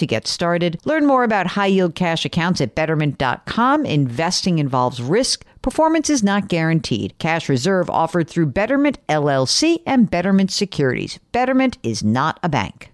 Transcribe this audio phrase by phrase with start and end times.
[0.00, 0.80] to get started.
[0.84, 3.86] Learn more about high yield cash accounts at betterment.com.
[3.86, 5.44] Investing involves risk.
[5.62, 7.16] Performance is not guaranteed.
[7.18, 11.18] Cash reserve offered through Betterment LLC and Betterment Securities.
[11.32, 12.90] Betterment is not a bank.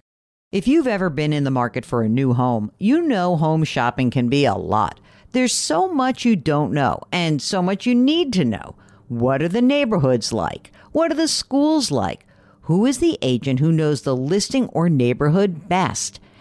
[0.51, 4.11] If you've ever been in the market for a new home, you know home shopping
[4.11, 4.99] can be a lot.
[5.31, 8.75] There's so much you don't know and so much you need to know.
[9.07, 10.71] What are the neighborhoods like?
[10.91, 12.25] What are the schools like?
[12.61, 16.19] Who is the agent who knows the listing or neighborhood best?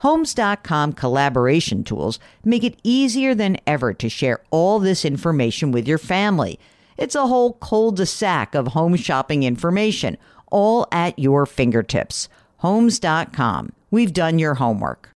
[0.00, 5.98] Homes.com collaboration tools make it easier than ever to share all this information with your
[5.98, 6.58] family.
[6.96, 10.16] It's a whole cul de sac of home shopping information,
[10.50, 12.28] all at your fingertips.
[12.58, 13.72] Homes.com.
[13.90, 15.10] We've done your homework.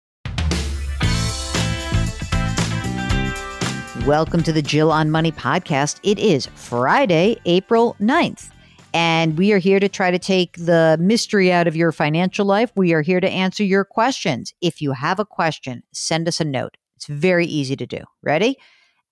[4.07, 5.99] Welcome to the Jill on Money podcast.
[6.03, 8.51] It is Friday, April 9th.
[8.95, 12.73] And we are here to try to take the mystery out of your financial life.
[12.75, 14.55] We are here to answer your questions.
[14.61, 16.77] If you have a question, send us a note.
[16.97, 17.99] It's very easy to do.
[18.23, 18.57] Ready?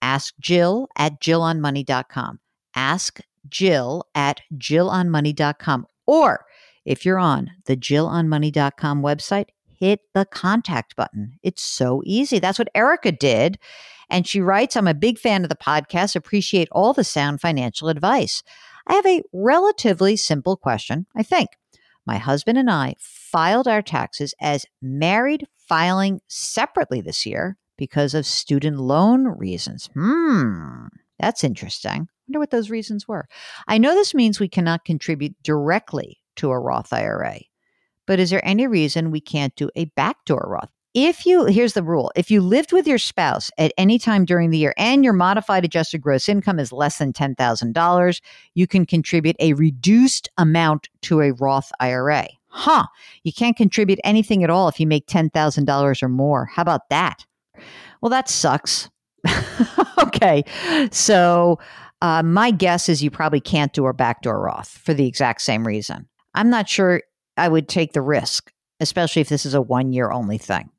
[0.02, 2.40] Ask Jill at jillonmoney.com.
[2.74, 5.86] Ask Jill at jillonmoney.com.
[6.06, 6.46] Or
[6.84, 9.46] if you're on the jillonmoney.com website,
[9.78, 11.38] hit the contact button.
[11.42, 12.38] It's so easy.
[12.38, 13.58] That's what Erica did.
[14.08, 17.88] And she writes, I'm a big fan of the podcast, appreciate all the sound financial
[17.88, 18.42] advice.
[18.86, 21.50] I have a relatively simple question, I think.
[22.06, 28.24] My husband and I filed our taxes as married filing separately this year because of
[28.26, 29.90] student loan reasons.
[29.94, 30.86] Hmm,
[31.18, 31.92] that's interesting.
[31.92, 33.28] I wonder what those reasons were.
[33.66, 37.40] I know this means we cannot contribute directly to a Roth IRA,
[38.06, 40.70] but is there any reason we can't do a backdoor Roth?
[40.96, 42.10] If you here's the rule.
[42.16, 45.62] If you lived with your spouse at any time during the year and your modified
[45.62, 48.20] adjusted gross income is less than $10,000
[48.54, 52.86] you can contribute a reduced amount to a Roth IRA huh.
[53.22, 56.46] You can't contribute anything at all if you make $10,000 or more.
[56.46, 57.26] How about that?
[58.00, 58.90] Well that sucks.
[59.98, 60.44] Okay.
[60.92, 61.58] So
[62.02, 65.66] uh, my guess is you probably can't do a backdoor Roth for the exact same
[65.66, 66.06] reason.
[66.34, 67.02] I'm not sure
[67.38, 70.70] I would take the risk especially if this is a one year only thing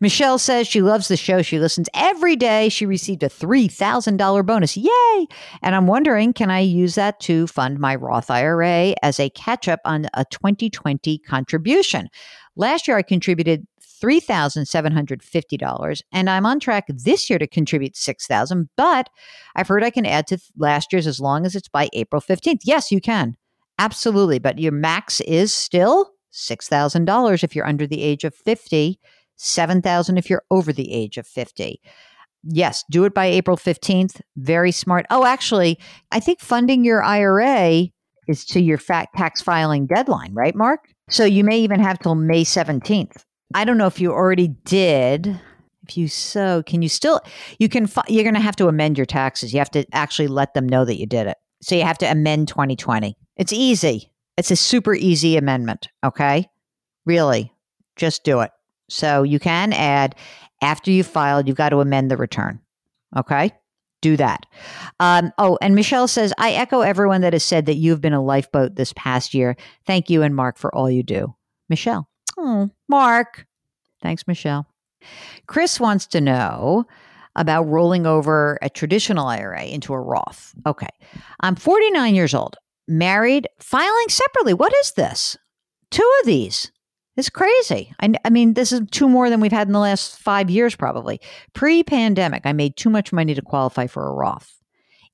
[0.00, 1.42] Michelle says she loves the show.
[1.42, 2.68] She listens every day.
[2.68, 4.76] She received a $3,000 bonus.
[4.76, 5.26] Yay!
[5.62, 9.68] And I'm wondering can I use that to fund my Roth IRA as a catch
[9.68, 12.08] up on a 2020 contribution?
[12.56, 13.66] Last year, I contributed
[14.02, 19.08] $3,750 and I'm on track this year to contribute 6,000, but
[19.56, 22.60] I've heard I can add to last year's as long as it's by April 15th.
[22.64, 23.36] Yes, you can.
[23.78, 29.00] Absolutely, but your max is still $6,000 if you're under the age of 50
[29.44, 31.80] 7,000 if you're over the age of 50.
[32.44, 34.20] Yes, do it by April 15th.
[34.36, 35.06] Very smart.
[35.10, 35.78] Oh, actually,
[36.12, 37.86] I think funding your IRA
[38.28, 40.88] is to your fat tax filing deadline, right, Mark?
[41.08, 43.24] So you may even have till May 17th.
[43.54, 45.40] I don't know if you already did.
[45.86, 47.20] If you so, can you still
[47.58, 49.52] you can you're going to have to amend your taxes.
[49.52, 51.36] You have to actually let them know that you did it.
[51.60, 53.16] So you have to amend 2020.
[53.36, 54.10] It's easy.
[54.36, 56.48] It's a super easy amendment, okay?
[57.06, 57.52] Really.
[57.96, 58.50] Just do it.
[58.94, 60.14] So you can add
[60.62, 62.60] after you filed, you've got to amend the return.
[63.16, 63.52] Okay.
[64.00, 64.46] Do that.
[65.00, 68.22] Um, oh, and Michelle says, I echo everyone that has said that you've been a
[68.22, 69.56] lifeboat this past year.
[69.86, 71.34] Thank you and Mark for all you do.
[71.68, 72.08] Michelle.
[72.36, 73.46] Oh, Mark.
[74.02, 74.66] Thanks, Michelle.
[75.46, 76.86] Chris wants to know
[77.36, 80.54] about rolling over a traditional IRA into a Roth.
[80.66, 80.88] Okay.
[81.40, 82.56] I'm 49 years old,
[82.86, 84.54] married, filing separately.
[84.54, 85.36] What is this?
[85.90, 86.70] Two of these.
[87.16, 87.94] It's crazy.
[88.00, 90.74] I, I mean, this is two more than we've had in the last five years,
[90.74, 91.20] probably.
[91.52, 94.52] Pre pandemic, I made too much money to qualify for a Roth.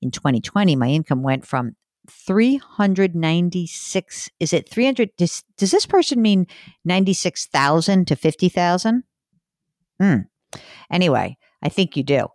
[0.01, 1.75] In 2020, my income went from
[2.09, 6.47] 396 is it 300 does, does this person mean
[6.85, 9.03] 96,000 to 50,000?
[9.99, 10.15] Hmm.
[10.91, 12.27] Anyway, I think you do.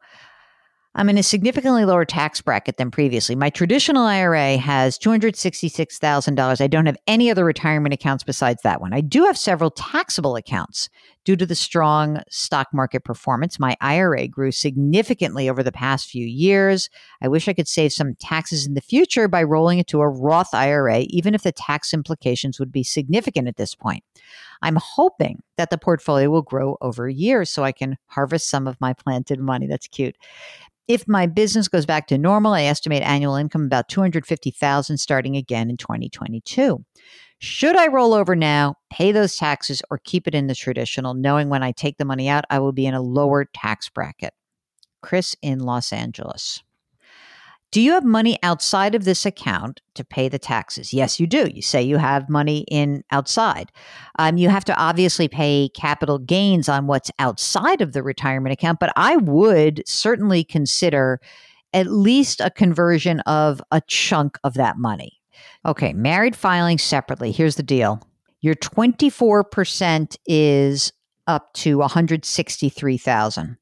[0.98, 3.36] I'm in a significantly lower tax bracket than previously.
[3.36, 6.60] My traditional IRA has $266,000.
[6.60, 8.94] I don't have any other retirement accounts besides that one.
[8.94, 10.88] I do have several taxable accounts.
[11.26, 16.24] Due to the strong stock market performance, my IRA grew significantly over the past few
[16.24, 16.88] years.
[17.20, 20.08] I wish I could save some taxes in the future by rolling it to a
[20.08, 24.04] Roth IRA, even if the tax implications would be significant at this point.
[24.62, 28.80] I'm hoping that the portfolio will grow over years so I can harvest some of
[28.80, 29.66] my planted money.
[29.66, 30.16] That's cute.
[30.86, 35.70] If my business goes back to normal, I estimate annual income about 250,000 starting again
[35.70, 36.84] in 2022.
[37.38, 41.48] Should I roll over now, pay those taxes or keep it in the traditional knowing
[41.48, 44.32] when I take the money out I will be in a lower tax bracket?
[45.02, 46.62] Chris in Los Angeles.
[47.72, 50.94] Do you have money outside of this account to pay the taxes?
[50.94, 51.50] Yes, you do.
[51.52, 53.70] You say you have money in outside.
[54.18, 58.80] Um, you have to obviously pay capital gains on what's outside of the retirement account,
[58.80, 61.20] but I would certainly consider
[61.74, 65.15] at least a conversion of a chunk of that money.
[65.64, 67.32] Okay, married filing separately.
[67.32, 68.00] Here's the deal.
[68.40, 70.92] Your 24% is
[71.26, 73.56] up to 163,000.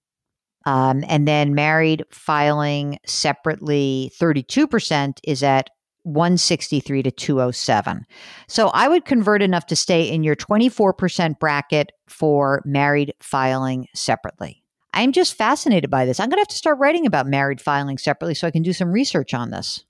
[0.67, 5.71] Um, and then married filing separately, 32% is at
[6.05, 8.06] 163 to 207.
[8.49, 14.62] So I would convert enough to stay in your 24% bracket for married filing separately.
[14.93, 16.21] I'm just fascinated by this.
[16.21, 18.73] I'm going to have to start writing about married filing separately so I can do
[18.73, 19.85] some research on this.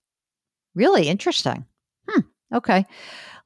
[0.74, 1.66] Really interesting.
[2.54, 2.84] Okay.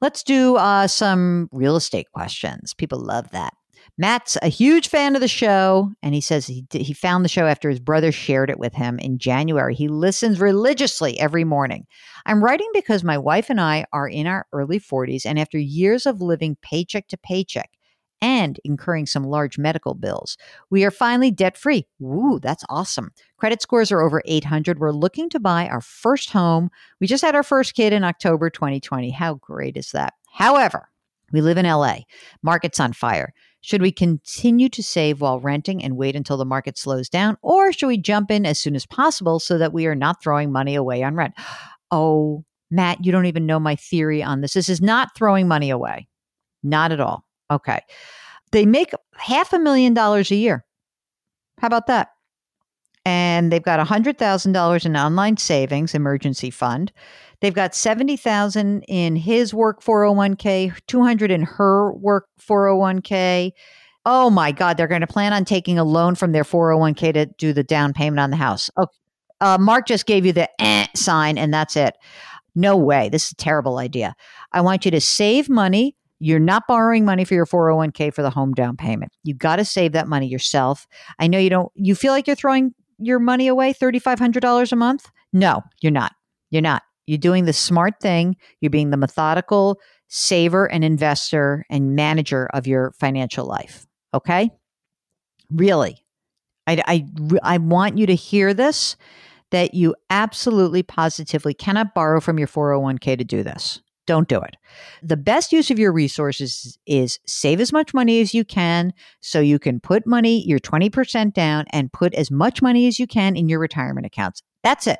[0.01, 2.73] Let's do uh, some real estate questions.
[2.73, 3.53] People love that.
[3.97, 7.47] Matt's a huge fan of the show, and he says he, he found the show
[7.47, 9.75] after his brother shared it with him in January.
[9.75, 11.85] He listens religiously every morning.
[12.25, 16.05] I'm writing because my wife and I are in our early 40s, and after years
[16.05, 17.71] of living paycheck to paycheck
[18.21, 20.37] and incurring some large medical bills,
[20.69, 21.87] we are finally debt free.
[21.99, 23.11] Woo, that's awesome.
[23.37, 24.79] Credit scores are over 800.
[24.79, 26.69] We're looking to buy our first home.
[26.99, 29.09] We just had our first kid in October 2020.
[29.11, 30.13] How great is that?
[30.33, 30.89] However,
[31.31, 31.99] we live in LA.
[32.41, 33.33] Market's on fire.
[33.61, 37.37] Should we continue to save while renting and wait until the market slows down?
[37.41, 40.51] Or should we jump in as soon as possible so that we are not throwing
[40.51, 41.33] money away on rent?
[41.91, 44.53] Oh, Matt, you don't even know my theory on this.
[44.53, 46.07] This is not throwing money away.
[46.63, 47.25] Not at all.
[47.51, 47.79] Okay.
[48.51, 50.65] They make half a million dollars a year.
[51.59, 52.09] How about that?
[53.05, 56.91] And they've got $100,000 in online savings emergency fund.
[57.41, 63.51] They've got 70,000 in his work 401k, 200 in her work 401k.
[64.05, 67.25] Oh my God, they're going to plan on taking a loan from their 401k to
[67.37, 68.69] do the down payment on the house.
[68.77, 68.91] Okay.
[69.41, 71.95] Uh, Mark just gave you the eh sign, and that's it.
[72.55, 73.07] No way.
[73.07, 74.15] This is a terrible idea.
[74.51, 75.95] I want you to save money.
[76.19, 79.11] You're not borrowing money for your 401k for the home down payment.
[79.23, 80.87] You got to save that money yourself.
[81.17, 85.09] I know you don't, you feel like you're throwing your money away, $3,500 a month?
[85.31, 86.13] No, you're not.
[86.51, 86.83] You're not.
[87.07, 88.35] You're doing the smart thing.
[88.61, 89.79] You're being the methodical
[90.09, 93.87] saver and investor and manager of your financial life.
[94.13, 94.51] Okay?
[95.51, 96.03] Really.
[96.67, 97.05] I, I,
[97.43, 98.95] I want you to hear this
[99.51, 103.81] that you absolutely positively cannot borrow from your 401k to do this.
[104.09, 104.55] Don't do it.
[105.03, 109.39] The best use of your resources is save as much money as you can so
[109.39, 113.37] you can put money, your 20% down, and put as much money as you can
[113.37, 114.41] in your retirement accounts.
[114.63, 114.97] That's it.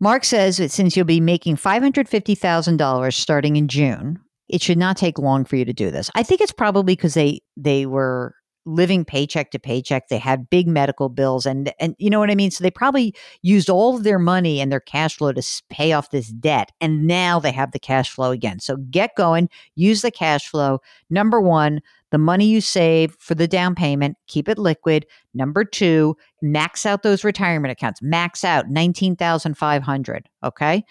[0.00, 4.18] Mark says that since you'll be making $550,000 starting in June,
[4.48, 6.10] it should not take long for you to do this.
[6.16, 8.34] I think it's probably because they they were
[8.64, 10.08] living paycheck to paycheck.
[10.08, 12.50] They had big medical bills and and you know what I mean?
[12.50, 16.10] So they probably used all of their money and their cash flow to pay off
[16.10, 18.60] this debt and now they have the cash flow again.
[18.60, 20.80] So get going, use the cash flow.
[21.10, 21.80] Number 1,
[22.12, 25.06] the money you save for the down payment, keep it liquid.
[25.34, 28.02] Number two, max out those retirement accounts.
[28.02, 30.28] Max out 19,500.
[30.44, 30.84] Okay.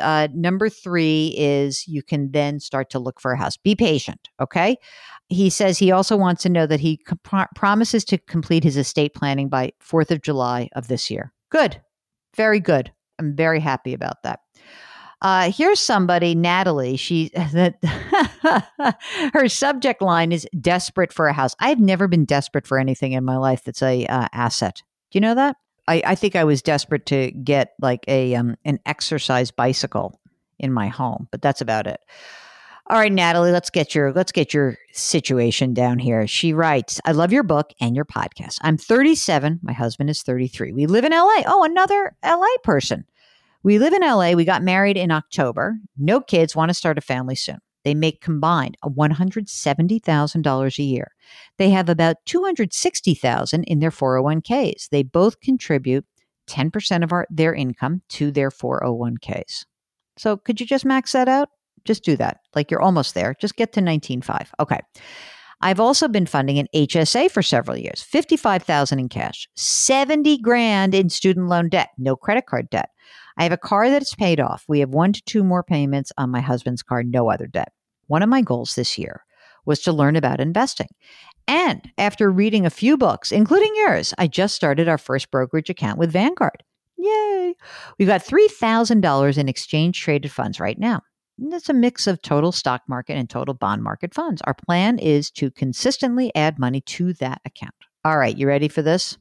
[0.00, 3.56] Uh, number three is you can then start to look for a house.
[3.56, 4.28] Be patient.
[4.40, 4.76] Okay.
[5.28, 9.14] He says he also wants to know that he comp- promises to complete his estate
[9.14, 11.32] planning by 4th of July of this year.
[11.50, 11.80] Good.
[12.36, 12.92] Very good.
[13.18, 14.40] I'm very happy about that.
[15.20, 16.96] Uh, here's somebody, Natalie.
[16.96, 17.76] She that
[19.34, 21.54] her subject line is desperate for a house.
[21.58, 24.82] I've never been desperate for anything in my life that's a uh, asset.
[25.10, 25.56] Do you know that?
[25.88, 30.20] I, I think I was desperate to get like a um, an exercise bicycle
[30.58, 32.00] in my home, but that's about it.
[32.90, 36.26] All right, Natalie, let's get your let's get your situation down here.
[36.26, 38.58] She writes, "I love your book and your podcast.
[38.62, 40.72] I'm 37, my husband is 33.
[40.72, 41.42] We live in LA.
[41.46, 43.04] Oh, another LA person.
[43.62, 44.32] We live in LA.
[44.32, 45.78] We got married in October.
[45.96, 47.58] No kids, want to start a family soon.
[47.88, 51.12] They make combined uh, $170,000 a year.
[51.56, 54.90] They have about 260,000 in their 401ks.
[54.90, 56.04] They both contribute
[56.50, 59.64] 10% of our, their income to their 401ks.
[60.18, 61.48] So could you just max that out?
[61.86, 62.40] Just do that.
[62.54, 63.34] Like you're almost there.
[63.40, 64.48] Just get to 19.5.
[64.60, 64.80] Okay.
[65.62, 68.02] I've also been funding an HSA for several years.
[68.02, 72.90] 55,000 in cash, 70 grand in student loan debt, no credit card debt.
[73.38, 74.66] I have a car that's paid off.
[74.68, 77.72] We have one to two more payments on my husband's car, no other debt.
[78.08, 79.24] One of my goals this year
[79.64, 80.88] was to learn about investing.
[81.46, 85.98] And after reading a few books, including yours, I just started our first brokerage account
[85.98, 86.62] with Vanguard.
[86.96, 87.54] Yay!
[87.98, 91.00] We've got $3,000 in exchange traded funds right now.
[91.38, 94.42] That's a mix of total stock market and total bond market funds.
[94.42, 97.74] Our plan is to consistently add money to that account.
[98.04, 99.16] All right, you ready for this?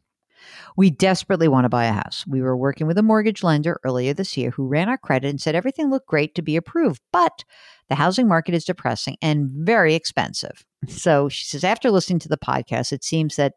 [0.75, 2.25] We desperately want to buy a house.
[2.27, 5.42] We were working with a mortgage lender earlier this year who ran our credit and
[5.42, 7.44] said everything looked great to be approved, but
[7.89, 10.66] the housing market is depressing and very expensive.
[10.88, 13.54] So she says, after listening to the podcast, it seems that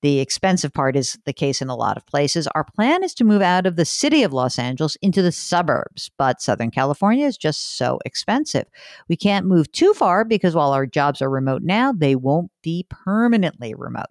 [0.00, 2.48] the expensive part is the case in a lot of places.
[2.48, 6.10] Our plan is to move out of the city of Los Angeles into the suburbs,
[6.18, 8.64] but Southern California is just so expensive.
[9.08, 12.86] We can't move too far because while our jobs are remote now, they won't be
[12.88, 14.06] permanently remote.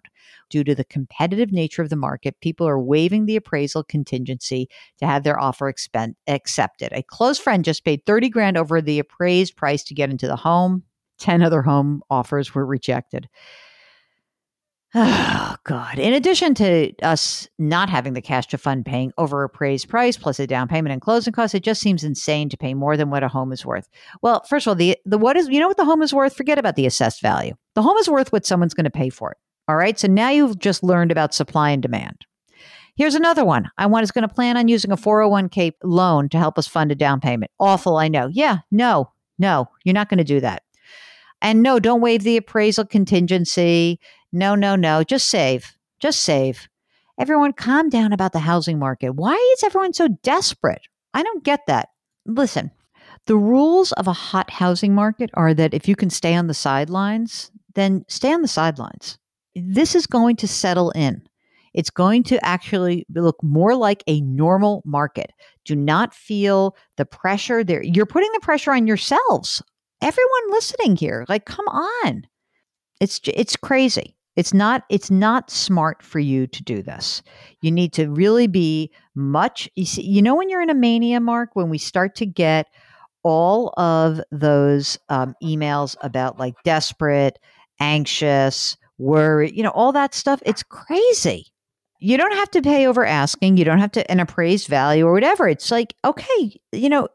[0.54, 4.68] Due to the competitive nature of the market, people are waiving the appraisal contingency
[4.98, 6.92] to have their offer expen- accepted.
[6.92, 10.36] A close friend just paid 30 grand over the appraised price to get into the
[10.36, 10.84] home.
[11.18, 13.28] 10 other home offers were rejected.
[14.96, 15.98] Oh, God.
[15.98, 20.38] In addition to us not having the cash to fund paying over appraised price plus
[20.38, 23.24] a down payment and closing costs, it just seems insane to pay more than what
[23.24, 23.88] a home is worth.
[24.22, 26.36] Well, first of all, the, the what is, you know what the home is worth?
[26.36, 27.54] Forget about the assessed value.
[27.74, 29.38] The home is worth what someone's going to pay for it.
[29.68, 29.98] All right.
[29.98, 32.26] So now you've just learned about supply and demand.
[32.96, 33.70] Here's another one.
[33.76, 36.92] I want is going to plan on using a 401k loan to help us fund
[36.92, 37.50] a down payment.
[37.58, 38.28] Awful, I know.
[38.30, 40.62] Yeah, no, no, you're not going to do that.
[41.42, 43.98] And no, don't waive the appraisal contingency.
[44.32, 45.02] No, no, no.
[45.02, 45.76] Just save.
[45.98, 46.68] Just save.
[47.18, 49.10] Everyone, calm down about the housing market.
[49.10, 50.82] Why is everyone so desperate?
[51.12, 51.90] I don't get that.
[52.26, 52.70] Listen,
[53.26, 56.54] the rules of a hot housing market are that if you can stay on the
[56.54, 59.18] sidelines, then stay on the sidelines.
[59.54, 61.22] This is going to settle in.
[61.74, 65.32] It's going to actually look more like a normal market.
[65.64, 67.82] Do not feel the pressure there.
[67.82, 69.62] You're putting the pressure on yourselves
[70.04, 72.26] everyone listening here, like, come on.
[73.00, 74.14] It's it's crazy.
[74.36, 77.22] It's not it's not smart for you to do this.
[77.62, 81.20] You need to really be much you, see, you know when you're in a mania
[81.20, 82.66] mark when we start to get
[83.22, 87.38] all of those um, emails about like desperate,
[87.80, 91.46] anxious, worried, you know, all that stuff, it's crazy.
[92.00, 95.12] You don't have to pay over asking, you don't have to an appraised value or
[95.12, 95.48] whatever.
[95.48, 97.08] It's like, okay, you know,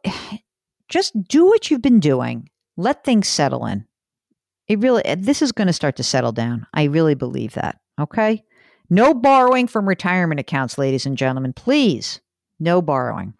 [0.89, 3.85] just do what you've been doing let things settle in.
[4.67, 6.65] It really, eh, this is going to start to settle down.
[6.73, 7.77] I really believe that.
[7.99, 8.43] Okay.
[8.89, 11.53] No borrowing from retirement accounts, ladies and gentlemen.
[11.53, 12.21] Please,
[12.59, 13.33] no borrowing.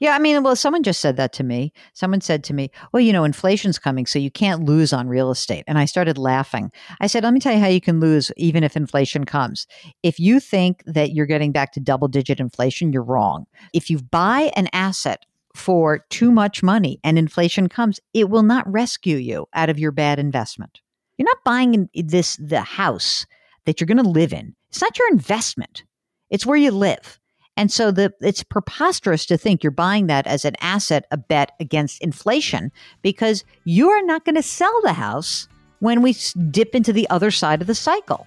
[0.00, 1.72] Yeah, I mean, well, someone just said that to me.
[1.92, 5.30] Someone said to me, well, you know, inflation's coming, so you can't lose on real
[5.30, 5.64] estate.
[5.66, 6.70] And I started laughing.
[7.00, 9.66] I said, let me tell you how you can lose even if inflation comes.
[10.02, 13.46] If you think that you're getting back to double digit inflation, you're wrong.
[13.72, 15.24] If you buy an asset
[15.54, 19.92] for too much money and inflation comes, it will not rescue you out of your
[19.92, 20.80] bad investment.
[21.16, 23.24] You're not buying this the house
[23.64, 24.54] that you're going to live in.
[24.70, 25.84] It's not your investment.
[26.30, 27.20] It's where you live.
[27.56, 31.52] And so the it's preposterous to think you're buying that as an asset, a bet
[31.60, 36.16] against inflation, because you're not going to sell the house when we
[36.50, 38.26] dip into the other side of the cycle.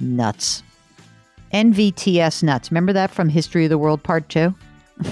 [0.00, 0.62] Nuts.
[1.52, 2.70] NVTS nuts.
[2.70, 4.54] Remember that from History of the World Part 2?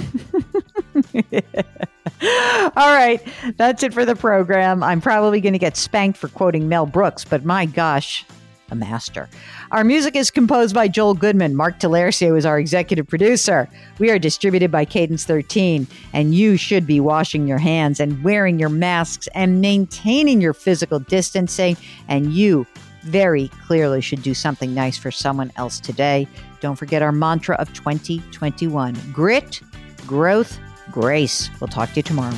[2.76, 3.20] All right,
[3.56, 4.82] that's it for the program.
[4.82, 8.24] I'm probably going to get spanked for quoting Mel Brooks, but my gosh,
[8.70, 9.28] a master.
[9.70, 11.56] Our music is composed by Joel Goodman.
[11.56, 13.68] Mark Talercio is our executive producer.
[13.98, 18.58] We are distributed by Cadence 13, and you should be washing your hands and wearing
[18.58, 21.76] your masks and maintaining your physical distancing.
[22.08, 22.66] And you
[23.02, 26.26] very clearly should do something nice for someone else today.
[26.60, 29.60] Don't forget our mantra of 2021 grit,
[30.06, 30.58] growth,
[30.90, 31.50] grace.
[31.60, 32.36] We'll talk to you tomorrow.